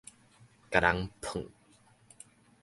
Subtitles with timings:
[0.71, 1.47] 共人嗙